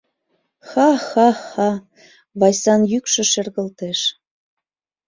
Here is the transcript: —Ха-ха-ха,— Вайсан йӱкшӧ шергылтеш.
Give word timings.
—Ха-ха-ха,— 0.69 1.69
Вайсан 2.39 2.81
йӱкшӧ 2.91 3.23
шергылтеш. 3.31 3.99